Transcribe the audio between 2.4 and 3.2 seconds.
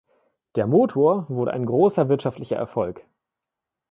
Erfolg.